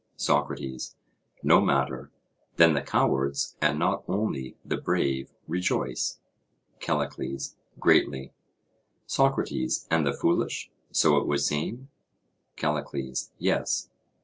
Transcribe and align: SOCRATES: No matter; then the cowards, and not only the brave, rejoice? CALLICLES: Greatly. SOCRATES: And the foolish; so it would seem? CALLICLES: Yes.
SOCRATES: 0.15 0.95
No 1.43 1.61
matter; 1.63 2.09
then 2.55 2.73
the 2.73 2.81
cowards, 2.81 3.55
and 3.61 3.77
not 3.77 4.03
only 4.07 4.57
the 4.65 4.77
brave, 4.77 5.31
rejoice? 5.47 6.17
CALLICLES: 6.79 7.55
Greatly. 7.79 8.33
SOCRATES: 9.05 9.87
And 9.91 10.07
the 10.07 10.13
foolish; 10.13 10.71
so 10.91 11.17
it 11.19 11.27
would 11.27 11.41
seem? 11.41 11.89
CALLICLES: 12.55 13.31
Yes. 13.37 13.91